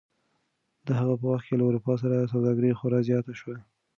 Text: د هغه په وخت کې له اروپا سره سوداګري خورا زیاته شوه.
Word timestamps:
د 0.87 0.89
هغه 0.99 1.13
په 1.19 1.25
وخت 1.31 1.45
کې 1.47 1.55
له 1.59 1.63
اروپا 1.69 1.93
سره 2.01 2.29
سوداګري 2.33 2.77
خورا 2.79 2.99
زیاته 3.09 3.33
شوه. 3.39 3.55